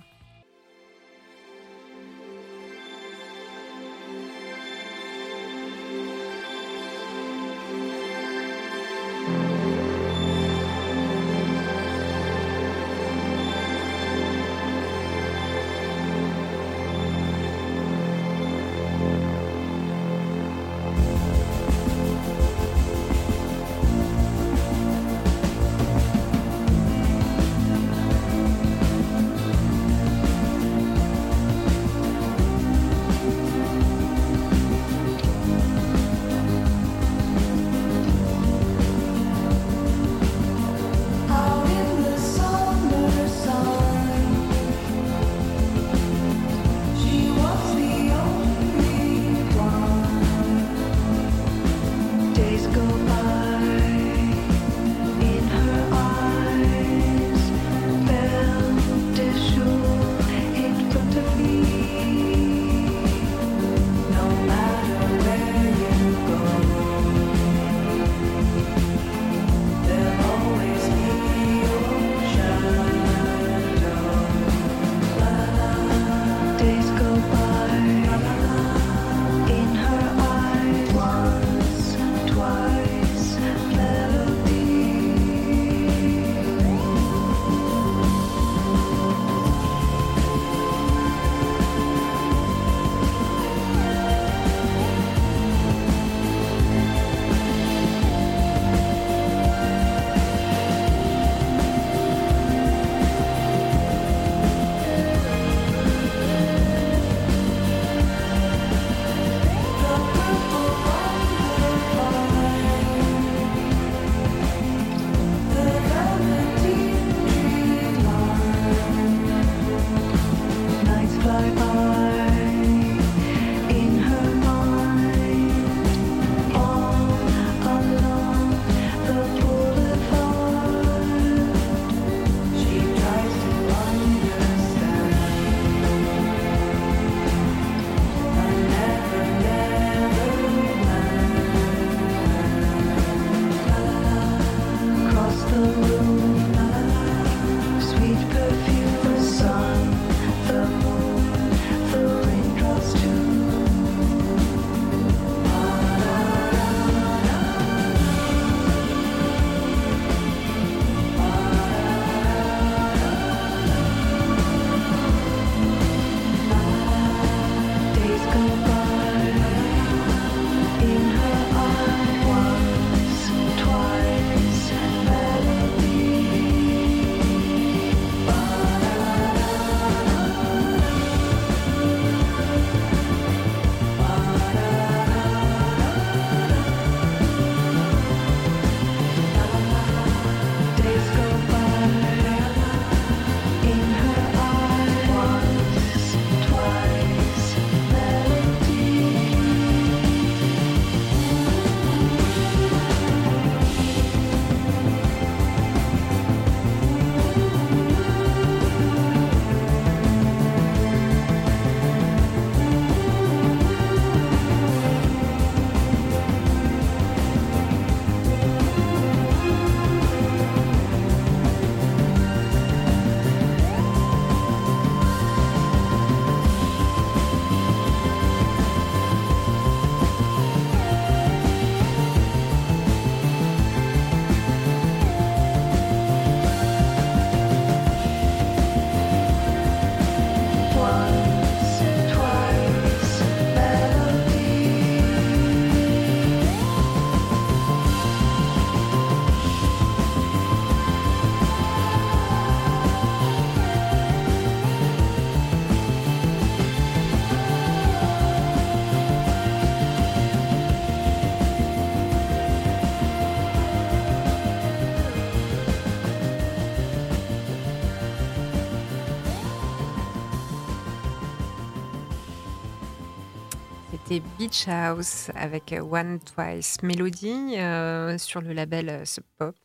[274.68, 279.56] House avec One Twice Melody euh, sur le label euh, Sub Pop.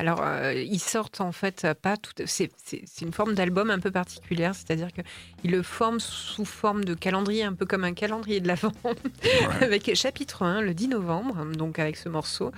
[0.00, 2.12] Euh, alors, euh, ils sortent en fait pas tout.
[2.26, 2.50] C'est
[3.00, 7.54] une forme d'album un peu particulière, c'est-à-dire qu'ils le forment sous forme de calendrier, un
[7.54, 8.72] peu comme un calendrier de l'Avent,
[9.60, 12.52] avec chapitre 1 le 10 novembre, donc avec ce morceau,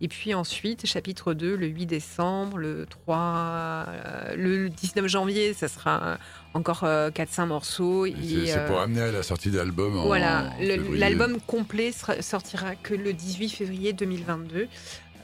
[0.00, 5.68] et puis ensuite chapitre 2 le 8 décembre, le 3, euh, le 19 janvier, ça
[5.68, 6.18] sera
[6.54, 8.06] encore 4-5 morceaux.
[8.06, 9.92] C'est pour euh, amener à la sortie d'album.
[10.06, 14.68] voilà, l'album complet sortira que le 18 février 2022.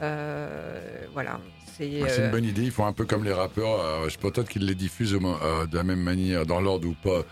[0.02, 0.80] Euh,
[1.12, 1.40] voilà,
[1.76, 2.00] c'est.
[2.08, 2.62] C'est euh, une bonne idée.
[2.62, 3.80] Ils font un peu comme les rappeurs.
[3.80, 7.22] euh, je peut-être qu'ils les diffusent de la même manière, dans l'ordre ou pas,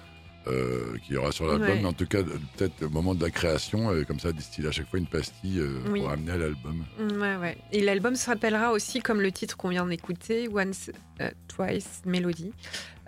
[0.46, 1.68] euh, qu'il y aura sur l'album.
[1.68, 1.78] Ouais.
[1.80, 2.22] Mais en tout cas,
[2.56, 5.58] peut-être au moment de la création, euh, comme ça, distiller à chaque fois une pastille
[5.60, 6.00] euh, Oui.
[6.00, 6.84] pour amener à l'album.
[6.98, 7.56] Ouais, ouais.
[7.72, 10.90] Et l'album s'appellera aussi, comme le titre qu'on vient d'écouter, Once,
[11.20, 12.52] euh, Twice, Melody.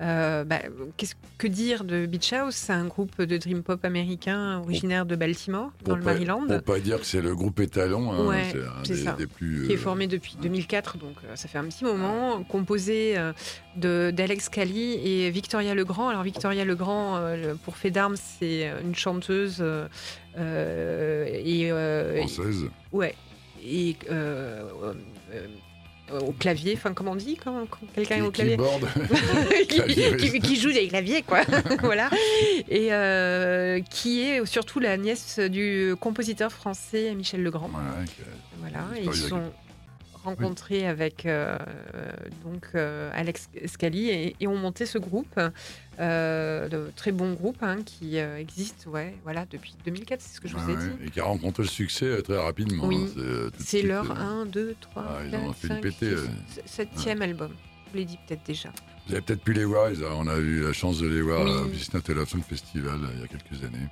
[0.00, 0.58] Bah,
[0.96, 2.56] qu'est-ce que dire de Beach House?
[2.56, 6.62] C'est un groupe de dream pop américain originaire de Baltimore, dans le pas- Maryland, Pour
[6.62, 8.12] pas dire que c'est le groupe étalon.
[8.12, 9.12] hein, Ouais, c'est un des, ça.
[9.12, 9.66] des plus.
[9.68, 13.16] qui est formé depuis 2004, donc euh, ça fait un petit moment, composé
[13.76, 16.08] de d'Alex Cali et Victoria Legrand.
[16.08, 17.23] Alors Victoria Legrand, le-
[17.64, 19.86] pour fait d'armes, c'est euh, une chanteuse euh,
[20.38, 22.70] euh, et euh, française.
[22.92, 23.14] Ouais.
[23.66, 24.94] Et euh, euh,
[26.12, 28.58] euh, au clavier, enfin comment on dit quand, quand quelqu'un est au clavier
[30.40, 31.40] qui, joue des claviers, quoi.
[31.82, 32.10] voilà.
[32.68, 37.70] Et euh, qui est surtout la nièce du compositeur français Michel Legrand.
[38.60, 39.50] Voilà, ils sont
[40.24, 41.56] rencontrés avec euh,
[42.44, 45.38] donc euh, Alex Scali et, et ont monté ce groupe,
[46.00, 50.48] euh, de très bon groupe hein, qui existe, ouais, voilà, depuis 2004, c'est ce que
[50.48, 50.90] je vous ai dit.
[51.06, 52.86] Et qui a rencontré le succès très rapidement.
[52.86, 53.06] Oui.
[53.18, 55.80] hein, c'est, leur euh, 1, 2, 3, Ah, ils en ont 4, fait une 5,
[55.82, 56.16] pétée,
[56.66, 56.84] 6, euh.
[57.14, 57.50] 7e album.
[57.86, 58.70] Je vous l'ai dit peut-être déjà.
[59.06, 59.90] Vous avez peut-être pu les voir.
[60.16, 61.50] On a eu la chance de les voir Oui.
[61.52, 63.86] au Business Love Festival il y a quelques années.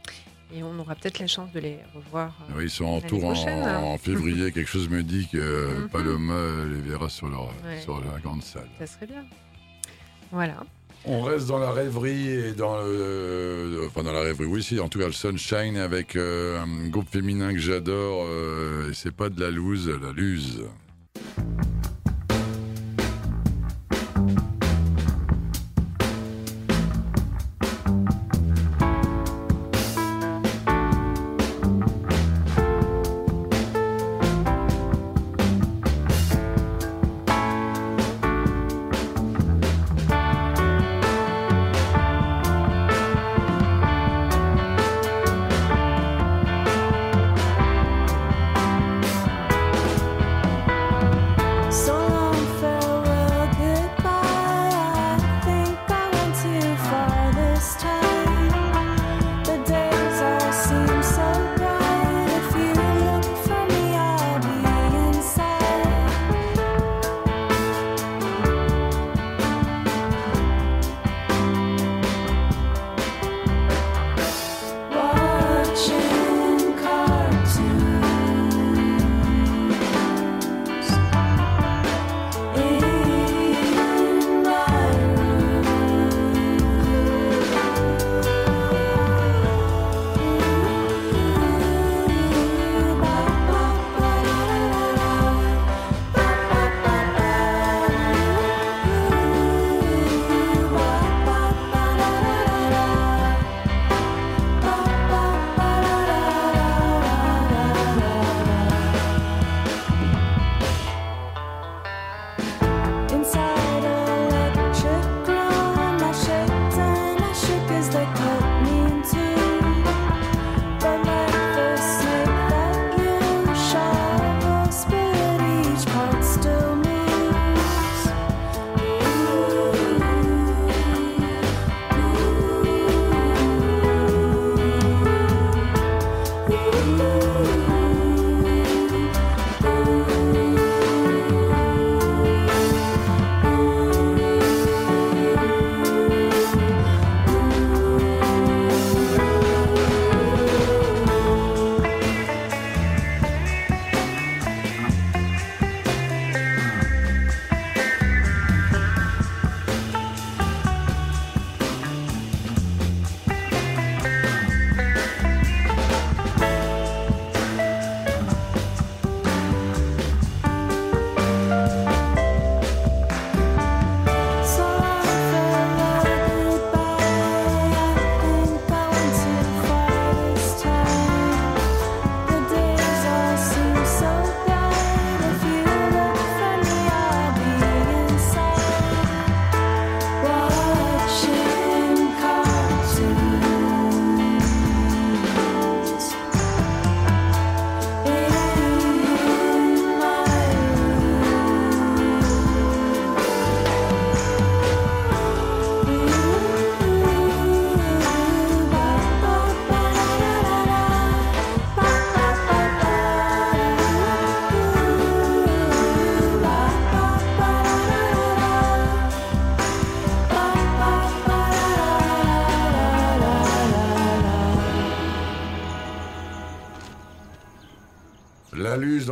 [0.54, 2.36] Et on aura peut-être la chance de les revoir.
[2.50, 4.52] euh, Oui, ils sont en tour en, février.
[4.52, 5.88] Quelque chose me dit que euh, Mhm.
[5.88, 6.34] Paloma
[6.70, 7.80] les verra sur, leur, Ouais.
[7.82, 8.68] sur la grande salle.
[8.78, 9.24] Ça serait bien.
[10.30, 10.56] Voilà.
[11.04, 14.46] On reste dans la rêverie et dans le, enfin dans la rêverie.
[14.46, 18.24] Oui, si, en tout cas le Sunshine avec euh, un groupe féminin que j'adore.
[18.28, 20.62] euh, et c'est pas de la loose, la luse.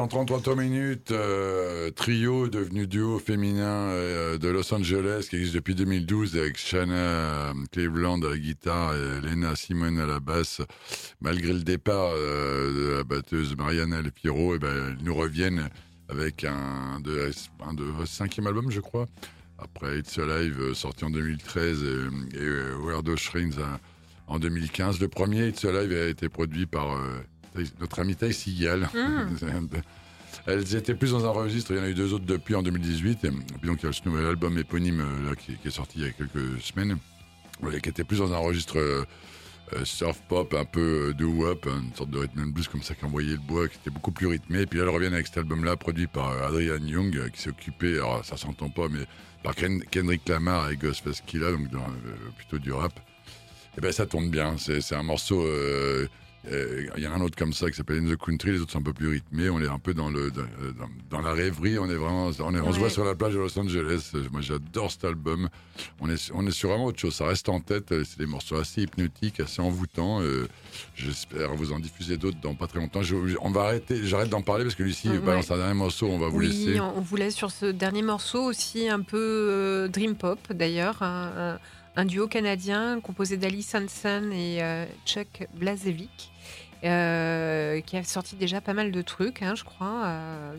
[0.00, 5.74] En 33 minutes, euh, trio devenu duo féminin euh, de Los Angeles qui existe depuis
[5.74, 10.62] 2012 avec Shanna euh, Cleveland à la guitare et Lena Simone à la basse.
[11.20, 15.68] Malgré le départ de la batteuse Mariana El Piero, et ben, ils nous reviennent
[16.08, 17.30] avec un de,
[17.62, 19.06] un cinquième album, je crois.
[19.58, 23.52] Après It's Alive, sorti en 2013, et, et the Shrines
[24.28, 24.98] en 2015.
[24.98, 26.96] Le premier It's Alive a été produit par
[27.80, 28.88] notre ami Ty Seagal.
[30.46, 32.62] Elles étaient plus dans un registre, il y en a eu deux autres depuis en
[32.62, 33.24] 2018.
[33.24, 35.72] Et puis donc il y a ce nouvel album éponyme euh, là, qui, qui est
[35.72, 36.96] sorti il y a quelques semaines,
[37.82, 39.04] qui était plus dans un registre euh,
[39.74, 42.94] euh, surf pop, un peu euh, doo-wop, une sorte de rhythm and blues comme ça
[42.94, 44.60] qui envoyait le bois, qui était beaucoup plus rythmé.
[44.62, 47.94] Et puis là, elles reviennent avec cet album-là, produit par Adrian Young, qui s'est occupé,
[47.96, 49.04] alors ça s'entend pas, mais
[49.42, 52.92] par Ken- Kendrick Lamar et Ghostface Killah, donc dans, euh, plutôt du rap.
[53.76, 54.56] Et ben ça tourne bien.
[54.58, 55.42] C'est un morceau.
[55.42, 56.06] euh,
[56.48, 58.52] Il y en a un autre comme ça qui s'appelle In the Country.
[58.52, 59.50] Les autres sont un peu plus rythmés.
[59.50, 61.78] On est un peu dans le dans, dans- dans la rêverie.
[61.78, 62.30] On est vraiment.
[62.40, 64.10] On, est, on se voit sur la plage de Los Angeles.
[64.14, 65.48] Euh, Moi, j'adore cet album.
[66.00, 67.14] On est on est sur vraiment autre chose.
[67.14, 67.92] Ça reste en tête.
[67.92, 70.22] Euh, C'est des morceaux assez hypnotiques, assez envoûtants.
[70.22, 70.48] Euh,
[70.96, 73.02] J'espère vous en diffuser d'autres dans pas très longtemps.
[73.02, 74.04] Je- on va arrêter.
[74.04, 75.18] J'arrête d'en parler parce que Lucie Ouais.
[75.18, 76.06] balance un dernier morceau.
[76.08, 76.80] On va vous Oui, laisser.
[76.80, 81.02] on on vous laisse sur ce dernier morceau aussi un peu euh, dream pop d'ailleurs,
[81.02, 81.58] un, un-
[81.96, 86.30] un duo canadien composé d'Alice Hansen et euh, Chuck Blazevic.
[86.82, 90.02] euh, qui a sorti déjà pas mal de trucs, hein, je crois.
[90.06, 90.54] euh,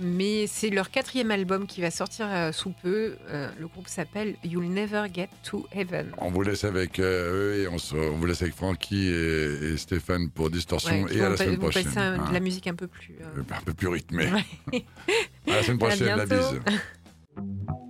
[0.00, 3.16] mais c'est leur quatrième album qui va sortir euh, sous peu.
[3.58, 6.12] Le groupe s'appelle You'll Never Get to Heaven.
[6.16, 9.76] On vous laisse avec eux et on, se- on vous laisse avec Francky et, et
[9.76, 11.88] Stéphane pour Distorsion Ouais, et à la semaine prochaine.
[11.96, 12.24] hein.
[12.26, 13.14] de la musique un peu plus.
[13.22, 14.30] un peu plus rythmé.
[14.72, 14.84] ouais.
[15.46, 16.60] À la semaine À prochaine, la bise.